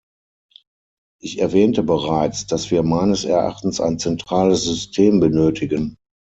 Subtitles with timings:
[1.21, 5.95] Ich erwähnte bereits, dass wir meines Erachtens ein zentrales System benötigen.